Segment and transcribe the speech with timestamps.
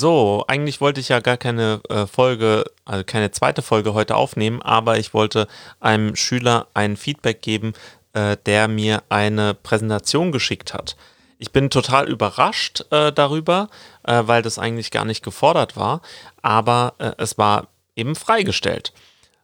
[0.00, 4.62] So, eigentlich wollte ich ja gar keine äh, Folge, also keine zweite Folge heute aufnehmen,
[4.62, 5.46] aber ich wollte
[5.78, 7.74] einem Schüler ein Feedback geben,
[8.14, 10.96] äh, der mir eine Präsentation geschickt hat.
[11.36, 13.68] Ich bin total überrascht äh, darüber,
[14.04, 16.00] äh, weil das eigentlich gar nicht gefordert war,
[16.40, 18.94] aber äh, es war eben freigestellt.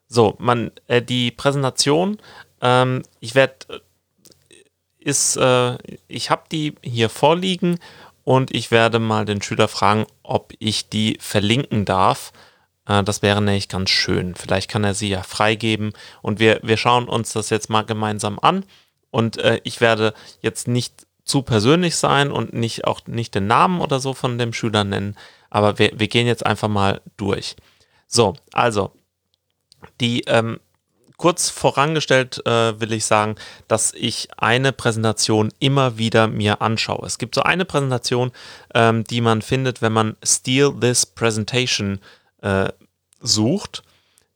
[0.08, 2.16] So, man, äh, die Präsentation,
[2.62, 3.82] ähm, ich werde,
[5.00, 5.38] ist,
[6.08, 7.78] ich habe die hier vorliegen
[8.26, 12.32] und ich werde mal den Schüler fragen, ob ich die verlinken darf.
[12.84, 14.34] Äh, das wäre nämlich ganz schön.
[14.34, 18.40] Vielleicht kann er sie ja freigeben und wir, wir schauen uns das jetzt mal gemeinsam
[18.40, 18.64] an.
[19.12, 23.80] Und äh, ich werde jetzt nicht zu persönlich sein und nicht auch nicht den Namen
[23.80, 25.16] oder so von dem Schüler nennen,
[25.48, 27.54] aber wir, wir gehen jetzt einfach mal durch.
[28.08, 28.90] So, also
[30.00, 30.58] die ähm,
[31.16, 33.36] kurz vorangestellt äh, will ich sagen,
[33.68, 37.06] dass ich eine Präsentation immer wieder mir anschaue.
[37.06, 38.32] Es gibt so eine Präsentation,
[38.74, 42.00] ähm, die man findet, wenn man Steal This Presentation
[42.42, 42.68] äh,
[43.20, 43.82] sucht.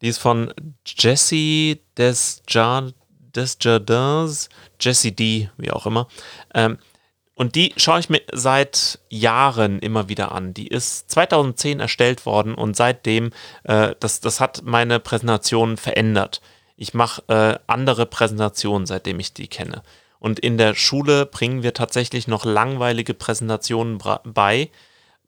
[0.00, 0.52] Die ist von
[0.86, 2.88] Jesse Desjardins,
[4.80, 6.08] Jesse D, wie auch immer.
[6.54, 6.78] Ähm,
[7.34, 10.52] und die schaue ich mir seit Jahren immer wieder an.
[10.52, 13.30] Die ist 2010 erstellt worden und seitdem,
[13.64, 16.40] äh, das, das hat meine Präsentation verändert
[16.80, 19.82] ich mache äh, andere Präsentationen, seitdem ich die kenne.
[20.18, 24.70] Und in der Schule bringen wir tatsächlich noch langweilige Präsentationen bei,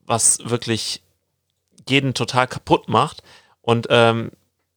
[0.07, 1.03] was wirklich
[1.87, 3.23] jeden total kaputt macht.
[3.61, 4.31] Und ähm,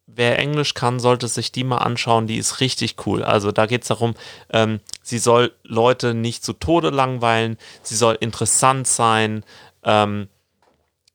[0.05, 2.27] wer Englisch kann, sollte sich die mal anschauen.
[2.27, 3.23] Die ist richtig cool.
[3.23, 4.13] Also da geht es darum,
[4.49, 9.45] ähm, sie soll Leute nicht zu Tode langweilen, sie soll interessant sein,
[9.83, 10.27] ähm,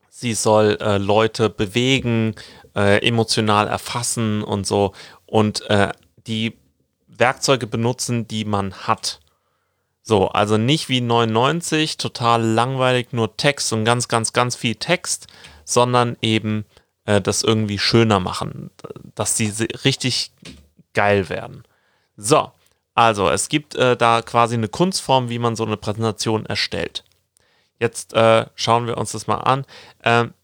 [0.09, 2.35] sie soll äh, Leute bewegen,
[2.75, 4.93] äh, emotional erfassen und so
[5.31, 5.93] und äh,
[6.27, 6.59] die
[7.07, 9.21] Werkzeuge benutzen, die man hat.
[10.03, 15.29] So, also nicht wie 99, total langweilig, nur Text und ganz, ganz, ganz viel Text,
[15.65, 16.65] sondern eben
[17.05, 18.71] äh, das irgendwie schöner machen,
[19.15, 19.53] dass sie
[19.85, 20.33] richtig
[20.95, 21.63] geil werden.
[22.17, 22.51] So,
[22.95, 27.05] also es gibt äh, da quasi eine Kunstform, wie man so eine Präsentation erstellt.
[27.79, 29.65] Jetzt äh, schauen wir uns das mal an.
[30.03, 30.35] Ähm,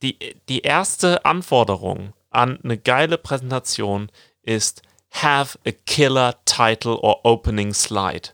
[0.00, 0.16] die,
[0.48, 4.10] die erste Anforderung an eine geile Präsentation
[4.42, 8.30] ist have a killer title or opening slide.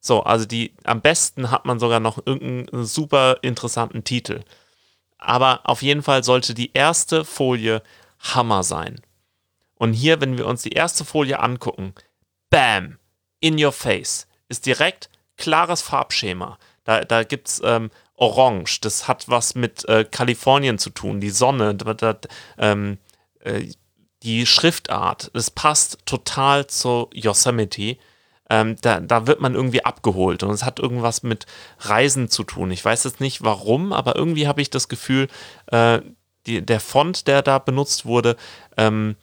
[0.00, 4.42] So, also die am besten hat man sogar noch irgendeinen super interessanten Titel.
[5.18, 7.82] Aber auf jeden Fall sollte die erste Folie
[8.18, 9.00] Hammer sein.
[9.76, 11.94] Und hier, wenn wir uns die erste Folie angucken,
[12.50, 12.98] bam,
[13.40, 16.58] in your face, ist direkt klares Farbschema.
[16.84, 21.30] Da, da gibt es ähm, Orange, das hat was mit äh, Kalifornien zu tun, die
[21.30, 22.18] Sonne, da, da,
[22.58, 22.98] ähm,
[23.44, 23.68] äh,
[24.22, 27.96] die Schriftart, es passt total zu Yosemite.
[28.50, 31.46] Ähm, da, da wird man irgendwie abgeholt und es hat irgendwas mit
[31.80, 32.70] Reisen zu tun.
[32.70, 35.28] Ich weiß jetzt nicht warum, aber irgendwie habe ich das Gefühl,
[35.66, 36.00] äh,
[36.46, 38.36] die, der Font, der da benutzt wurde,
[38.76, 39.16] ähm,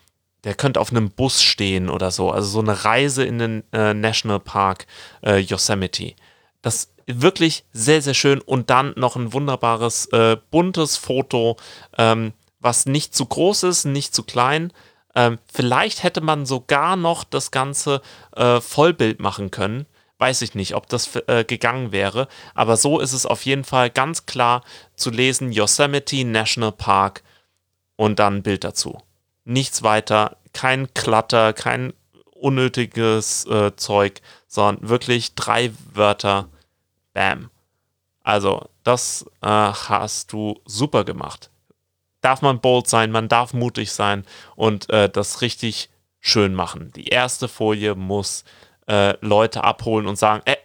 [0.44, 2.32] der könnte auf einem Bus stehen oder so.
[2.32, 4.88] Also so eine Reise in den äh, Nationalpark
[5.22, 6.14] äh, Yosemite.
[6.62, 11.58] Das wirklich sehr, sehr schön und dann noch ein wunderbares, äh, buntes Foto.
[11.98, 14.72] Ähm, was nicht zu groß ist, nicht zu klein.
[15.16, 18.02] Ähm, vielleicht hätte man sogar noch das Ganze
[18.36, 19.86] äh, Vollbild machen können.
[20.18, 22.28] Weiß ich nicht, ob das äh, gegangen wäre.
[22.54, 24.64] Aber so ist es auf jeden Fall ganz klar
[24.96, 27.24] zu lesen: Yosemite National Park
[27.96, 28.98] und dann ein Bild dazu.
[29.46, 31.94] Nichts weiter, kein Klatter, kein
[32.34, 36.50] unnötiges äh, Zeug, sondern wirklich drei Wörter.
[37.14, 37.50] Bam.
[38.22, 41.50] Also, das äh, hast du super gemacht
[42.22, 44.26] darf man bold sein, man darf mutig sein
[44.56, 46.92] und äh, das richtig schön machen.
[46.96, 48.44] Die erste Folie muss
[48.88, 50.58] äh, Leute abholen und sagen, äh,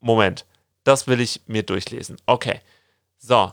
[0.00, 0.44] Moment,
[0.84, 2.16] das will ich mir durchlesen.
[2.26, 2.60] Okay.
[3.18, 3.52] So.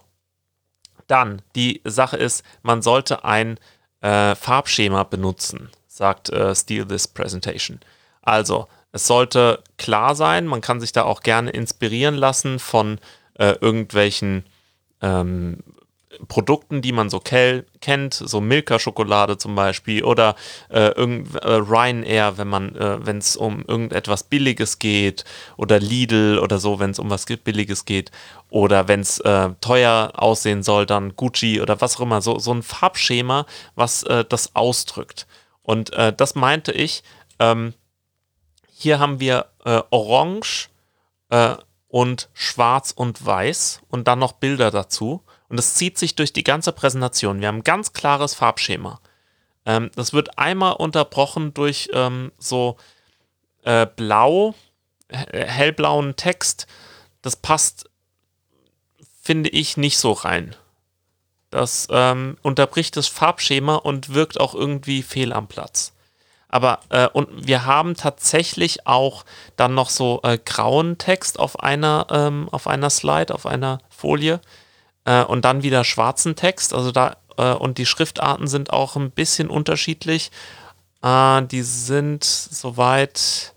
[1.07, 3.59] Dann, die Sache ist, man sollte ein
[4.01, 7.79] äh, Farbschema benutzen, sagt äh, Steal This Presentation.
[8.21, 12.99] Also, es sollte klar sein, man kann sich da auch gerne inspirieren lassen von
[13.37, 14.45] äh, irgendwelchen
[15.01, 15.63] ähm,
[16.27, 20.35] Produkten, die man so kennt, so Milka-Schokolade zum Beispiel oder
[20.69, 25.25] äh, äh, Ryanair, wenn man, äh, wenn es um irgendetwas Billiges geht
[25.57, 28.11] oder Lidl oder so, wenn es um was Billiges geht
[28.49, 32.53] oder wenn es äh, teuer aussehen soll, dann Gucci oder was auch immer, so, so
[32.53, 33.45] ein Farbschema,
[33.75, 35.27] was äh, das ausdrückt.
[35.61, 37.03] Und äh, das meinte ich,
[37.39, 37.73] ähm,
[38.71, 39.47] hier haben wir
[39.89, 40.69] Orange
[41.95, 45.21] und Schwarz und Weiß und dann noch Bilder dazu.
[45.49, 47.41] Und das zieht sich durch die ganze Präsentation.
[47.41, 48.99] Wir haben ein ganz klares Farbschema.
[49.65, 52.77] Ähm, das wird einmal unterbrochen durch ähm, so
[53.63, 54.55] äh, blau,
[55.09, 56.67] hellblauen Text.
[57.21, 57.89] Das passt
[59.25, 60.55] finde ich nicht so rein.
[61.49, 65.93] Das ähm, unterbricht das Farbschema und wirkt auch irgendwie fehl am Platz.
[66.47, 69.25] Aber äh, und wir haben tatsächlich auch
[69.55, 74.41] dann noch so äh, grauen Text auf einer, ähm, auf einer Slide, auf einer Folie
[75.05, 76.73] äh, und dann wieder schwarzen Text.
[76.73, 80.31] Also da äh, und die Schriftarten sind auch ein bisschen unterschiedlich.
[81.01, 83.53] Äh, die sind soweit,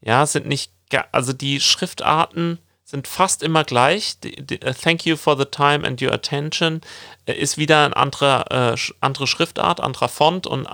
[0.00, 0.72] ja, sind nicht,
[1.12, 4.18] also die Schriftarten sind fast immer gleich.
[4.20, 6.80] Die, die, uh, thank you for the time and your attention
[7.28, 10.66] uh, ist wieder eine andere, uh, andere Schriftart, anderer Font und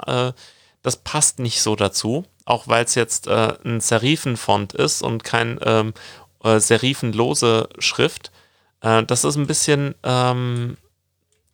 [0.82, 2.25] das passt nicht so dazu.
[2.44, 5.94] Auch weil es jetzt ein Serifenfont ist und kein ähm,
[6.44, 8.31] serifenlose Schrift.
[8.81, 10.76] Das ist ein bisschen ähm,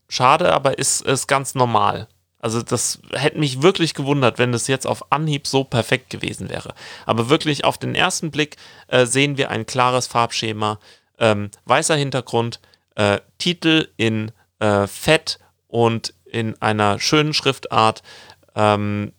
[0.09, 2.09] schade, aber ist, ist ganz normal.
[2.43, 6.75] Also das hätte mich wirklich gewundert, wenn das jetzt auf Anhieb so perfekt gewesen wäre.
[7.07, 8.57] Aber wirklich auf den ersten Blick
[8.89, 10.81] äh, sehen wir ein klares Farbschema,
[11.19, 12.61] ähm, weißer Hintergrund,
[12.97, 15.39] äh, Titel in äh, Fett
[15.69, 18.03] und in einer schönen Schriftart,
[18.57, 19.13] ähm,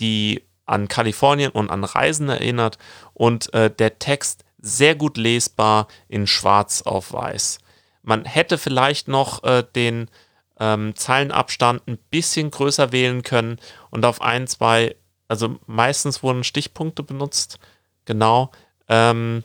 [0.00, 2.78] die an Kalifornien und an Reisen erinnert
[3.12, 7.58] und äh, der Text sehr gut lesbar in Schwarz auf Weiß.
[8.02, 10.08] Man hätte vielleicht noch äh, den
[10.58, 13.58] ähm, Zeilenabstand ein bisschen größer wählen können
[13.90, 14.96] und auf ein, zwei,
[15.28, 17.58] also meistens wurden Stichpunkte benutzt,
[18.04, 18.50] genau.
[18.88, 19.44] Ähm,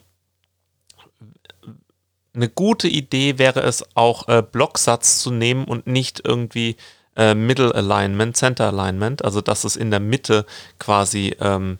[2.34, 6.76] eine gute Idee wäre es auch, äh, Blocksatz zu nehmen und nicht irgendwie
[7.16, 10.46] äh, Middle Alignment, Center Alignment, also dass es in der Mitte
[10.78, 11.78] quasi ähm,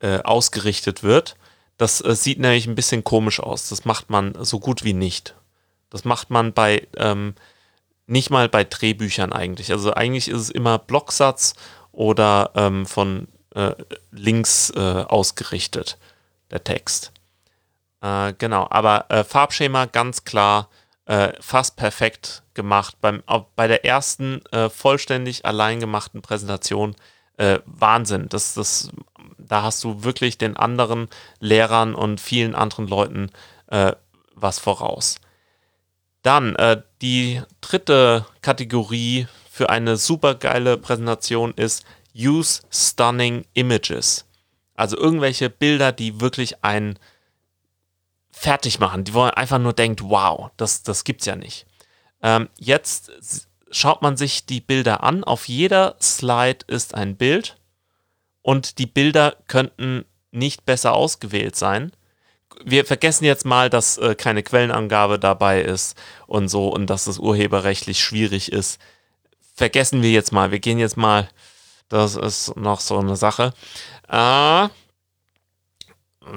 [0.00, 1.36] äh, ausgerichtet wird.
[1.80, 3.70] Das äh, sieht nämlich ein bisschen komisch aus.
[3.70, 5.34] Das macht man so gut wie nicht.
[5.88, 7.34] Das macht man bei ähm,
[8.06, 9.72] nicht mal bei Drehbüchern eigentlich.
[9.72, 11.54] Also eigentlich ist es immer Blocksatz
[11.90, 13.72] oder ähm, von äh,
[14.10, 15.96] links äh, ausgerichtet,
[16.50, 17.12] der Text.
[18.02, 20.68] Äh, genau, aber äh, Farbschema ganz klar,
[21.06, 22.96] äh, fast perfekt gemacht.
[23.00, 23.22] Beim,
[23.56, 26.94] bei der ersten äh, vollständig allein gemachten Präsentation
[27.64, 28.28] Wahnsinn.
[28.28, 28.90] Das, das,
[29.48, 31.08] da hast du wirklich den anderen
[31.38, 33.30] Lehrern und vielen anderen Leuten
[34.34, 35.20] was voraus.
[36.22, 41.84] Dann äh, die dritte Kategorie für eine super geile Präsentation ist
[42.14, 44.26] Use Stunning Images.
[44.74, 46.98] Also irgendwelche Bilder, die wirklich einen
[48.30, 51.66] fertig machen, die wollen einfach nur denkt, wow, das, das gibt's ja nicht.
[52.22, 53.12] Ähm, jetzt
[53.70, 55.24] schaut man sich die Bilder an.
[55.24, 57.56] Auf jeder Slide ist ein Bild
[58.42, 61.92] und die Bilder könnten nicht besser ausgewählt sein
[62.64, 65.96] wir vergessen jetzt mal, dass äh, keine Quellenangabe dabei ist
[66.26, 68.80] und so und dass es urheberrechtlich schwierig ist.
[69.54, 70.50] Vergessen wir jetzt mal.
[70.50, 71.28] Wir gehen jetzt mal.
[71.88, 73.52] Das ist noch so eine Sache.
[74.08, 74.68] Äh,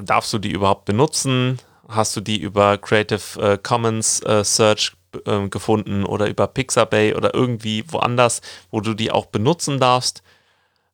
[0.01, 1.59] darfst du die überhaupt benutzen?
[1.87, 4.93] Hast du die über Creative äh, Commons äh, Search
[5.25, 8.41] ähm, gefunden oder über Pixabay oder irgendwie woanders,
[8.71, 10.23] wo du die auch benutzen darfst?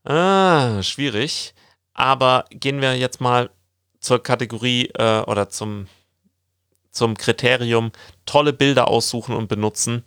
[0.09, 1.53] Ah, schwierig.
[1.93, 3.51] Aber gehen wir jetzt mal
[3.99, 5.87] zur Kategorie äh, oder zum,
[6.89, 7.91] zum Kriterium
[8.25, 10.03] tolle Bilder aussuchen und benutzen.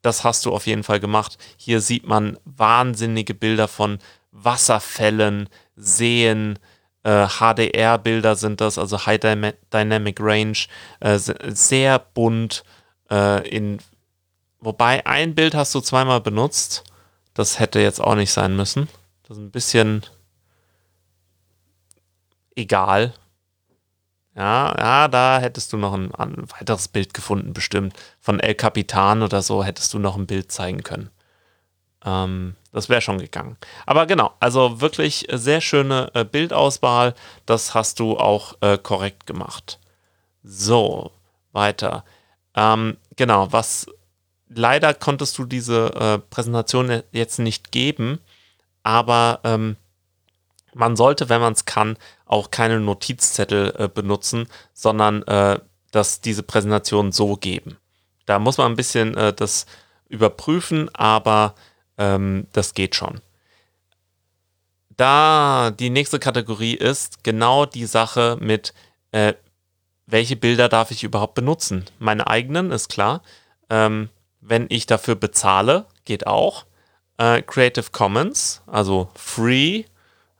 [0.00, 1.36] Das hast du auf jeden Fall gemacht.
[1.58, 3.98] Hier sieht man wahnsinnige Bilder von
[4.30, 6.58] Wasserfällen, Seen,
[7.02, 9.20] äh, HDR-Bilder sind das, also High
[9.70, 10.56] Dynamic Range,
[11.00, 12.64] äh, sehr bunt.
[13.10, 13.80] Äh, in,
[14.60, 16.84] wobei ein Bild hast du zweimal benutzt.
[17.34, 18.88] Das hätte jetzt auch nicht sein müssen.
[19.22, 20.02] Das ist ein bisschen
[22.56, 23.14] egal.
[24.34, 27.94] Ja, ja, da hättest du noch ein, ein, weiteres Bild gefunden, bestimmt.
[28.18, 31.10] Von El Capitan oder so hättest du noch ein Bild zeigen können.
[32.04, 33.58] Ähm, das wäre schon gegangen.
[33.84, 37.14] Aber genau, also wirklich sehr schöne äh, Bildauswahl.
[37.44, 39.78] Das hast du auch äh, korrekt gemacht.
[40.42, 41.12] So,
[41.52, 42.04] weiter.
[42.54, 43.86] Ähm, genau, was
[44.48, 48.18] leider konntest du diese äh, Präsentation jetzt nicht geben,
[48.82, 49.76] aber ähm,
[50.74, 55.58] man sollte, wenn man es kann, auch keine Notizzettel äh, benutzen, sondern äh,
[55.90, 57.76] dass diese Präsentation so geben.
[58.26, 59.66] Da muss man ein bisschen äh, das
[60.08, 61.54] überprüfen, aber
[61.98, 63.20] ähm, das geht schon.
[64.96, 68.72] Da die nächste Kategorie ist genau die Sache mit,
[69.10, 69.34] äh,
[70.06, 71.84] welche Bilder darf ich überhaupt benutzen?
[71.98, 73.22] Meine eigenen, ist klar.
[73.70, 74.10] Ähm,
[74.40, 76.66] wenn ich dafür bezahle, geht auch.
[77.22, 79.84] Äh, Creative Commons, also free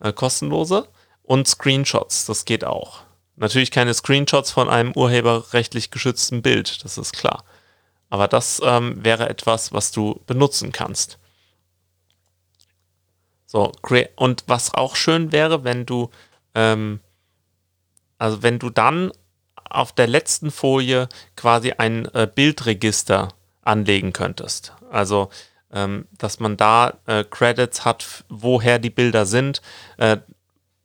[0.01, 0.89] äh, kostenlose.
[1.23, 3.03] Und Screenshots, das geht auch.
[3.37, 7.45] Natürlich keine Screenshots von einem urheberrechtlich geschützten Bild, das ist klar.
[8.11, 11.19] Aber das ähm, wäre etwas, was du benutzen kannst.
[13.47, 13.71] So,
[14.17, 16.11] und was auch schön wäre, wenn du,
[16.57, 16.99] ähm,
[18.19, 19.13] also wenn du dann
[19.71, 23.29] auf der letzten Folie quasi ein äh, Bildregister
[23.63, 24.73] anlegen könntest.
[24.91, 25.31] Also,
[25.73, 29.63] ähm, dass man da äh, Credits hat, woher die Bilder sind,
[29.97, 30.19] äh,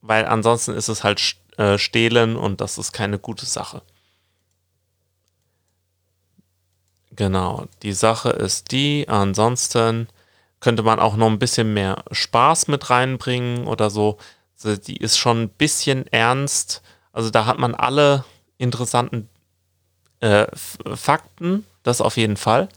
[0.02, 3.82] weil ansonsten ist es halt äh, stehlen und das ist keine gute Sache.
[7.12, 10.08] Genau, die Sache ist die, ansonsten
[10.60, 14.18] könnte man auch noch ein bisschen mehr Spaß mit reinbringen oder so.
[14.56, 16.82] Also die ist schon ein bisschen ernst.
[17.12, 18.24] Also da hat man alle
[18.58, 19.30] interessanten
[20.20, 22.70] äh, Fakten, das auf jeden Fall.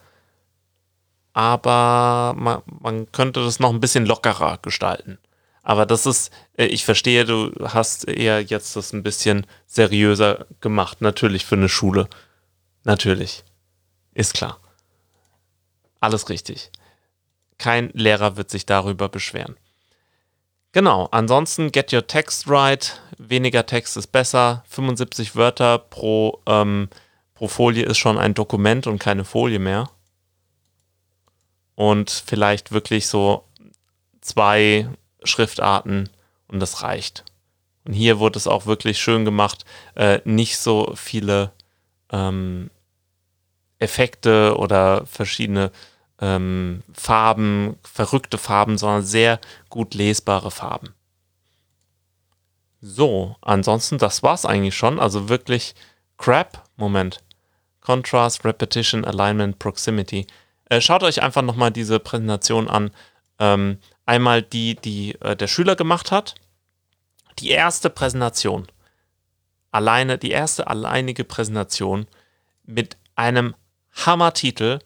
[1.32, 5.18] Aber man, man, könnte das noch ein bisschen lockerer gestalten.
[5.62, 11.00] Aber das ist, äh, ich verstehe, du hast eher jetzt das ein bisschen seriöser gemacht.
[11.00, 12.08] Natürlich für eine Schule.
[12.84, 13.44] Natürlich.
[14.14, 14.58] Ist klar.
[16.00, 16.70] Alles richtig.
[17.58, 19.56] Kein Lehrer wird sich darüber beschweren.
[20.72, 23.00] Genau, ansonsten get your text right.
[23.18, 24.64] Weniger Text ist besser.
[24.68, 26.88] 75 Wörter pro, ähm,
[27.34, 29.90] pro Folie ist schon ein Dokument und keine Folie mehr.
[31.80, 33.48] Und vielleicht wirklich so
[34.20, 34.86] zwei
[35.24, 36.10] Schriftarten
[36.46, 37.24] und das reicht.
[37.86, 39.64] Und hier wurde es auch wirklich schön gemacht.
[39.94, 41.52] Äh, nicht so viele
[42.12, 42.70] ähm,
[43.78, 45.72] Effekte oder verschiedene
[46.20, 50.92] ähm, Farben, verrückte Farben, sondern sehr gut lesbare Farben.
[52.82, 55.00] So, ansonsten, das war's eigentlich schon.
[55.00, 55.74] Also wirklich
[56.18, 56.62] Crap.
[56.76, 57.22] Moment.
[57.80, 60.26] Contrast, Repetition, Alignment, Proximity.
[60.70, 62.90] Äh, schaut euch einfach nochmal diese Präsentation an.
[63.38, 66.36] Ähm, einmal die, die äh, der Schüler gemacht hat.
[67.40, 68.66] Die erste Präsentation.
[69.72, 72.06] Alleine, die erste alleinige Präsentation
[72.64, 73.54] mit einem
[73.92, 74.78] Hammer-Titel.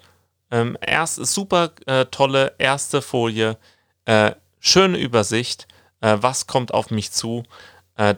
[0.50, 3.58] Ähm, erst super äh, tolle erste Folie,
[4.04, 5.66] äh, schöne Übersicht,
[6.00, 7.44] äh, was kommt auf mich zu.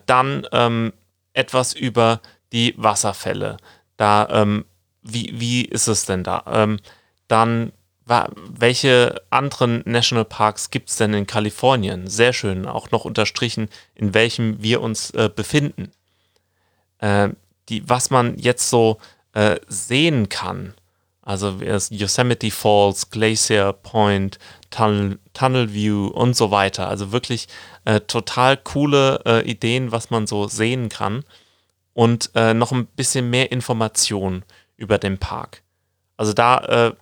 [0.06, 0.94] Dann ähm,
[1.34, 3.58] etwas über die Wasserfälle.
[3.98, 4.64] Da, ähm,
[5.02, 6.44] wie, wie ist es denn da?
[6.46, 6.80] Ähm,
[7.28, 7.72] dann,
[8.04, 12.06] welche anderen Nationalparks gibt es denn in Kalifornien?
[12.06, 15.90] Sehr schön, auch noch unterstrichen, in welchem wir uns äh, befinden.
[16.98, 17.30] Äh,
[17.68, 18.98] die, was man jetzt so
[19.68, 20.72] sehen kann
[21.26, 21.58] also
[21.90, 24.38] Yosemite Falls, Glacier Point,
[24.70, 26.88] Tunnel, Tunnel View und so weiter.
[26.88, 27.48] Also wirklich
[27.84, 31.24] äh, total coole äh, Ideen, was man so sehen kann.
[31.94, 34.44] Und äh, noch ein bisschen mehr Information
[34.76, 35.62] über den Park.
[36.16, 36.92] Also da äh,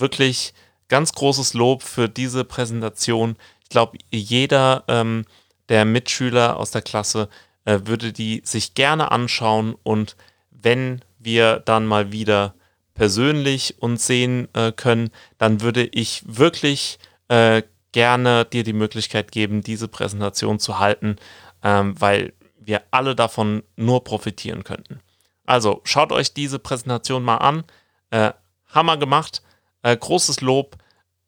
[0.00, 0.54] wirklich
[0.88, 3.36] ganz großes Lob für diese Präsentation.
[3.62, 5.24] Ich glaube, jeder ähm,
[5.68, 7.28] der Mitschüler aus der Klasse
[7.64, 10.16] äh, würde die sich gerne anschauen und
[10.50, 12.54] wenn wir dann mal wieder
[12.94, 19.62] persönlich uns sehen äh, können, dann würde ich wirklich äh, gerne dir die Möglichkeit geben,
[19.62, 21.16] diese Präsentation zu halten,
[21.62, 25.00] ähm, weil wir alle davon nur profitieren könnten.
[25.46, 27.64] Also schaut euch diese Präsentation mal an.
[28.10, 28.32] Äh,
[28.68, 29.42] Hammer gemacht,
[29.82, 30.76] äh, großes Lob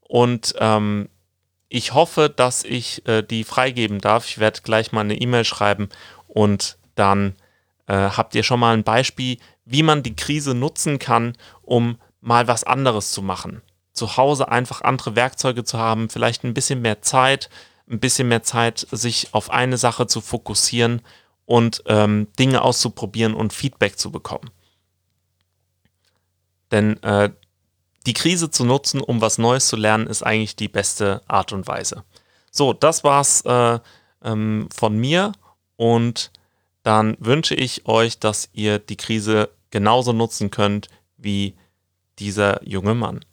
[0.00, 1.08] und ähm,
[1.68, 4.26] ich hoffe, dass ich äh, die freigeben darf.
[4.26, 5.88] Ich werde gleich mal eine E-Mail schreiben
[6.28, 7.34] und dann
[7.86, 12.46] äh, habt ihr schon mal ein Beispiel, wie man die Krise nutzen kann, um mal
[12.46, 13.62] was anderes zu machen.
[13.92, 17.48] Zu Hause einfach andere Werkzeuge zu haben, vielleicht ein bisschen mehr Zeit,
[17.88, 21.02] ein bisschen mehr Zeit, sich auf eine Sache zu fokussieren
[21.46, 24.50] und ähm, Dinge auszuprobieren und Feedback zu bekommen.
[26.70, 27.30] Denn äh,
[28.06, 31.66] die Krise zu nutzen, um was Neues zu lernen, ist eigentlich die beste Art und
[31.66, 32.04] Weise.
[32.50, 33.78] So, das war's äh,
[34.22, 35.32] ähm, von mir
[35.76, 36.30] und
[36.82, 41.54] dann wünsche ich euch, dass ihr die Krise genauso nutzen könnt wie
[42.18, 43.24] dieser junge Mann.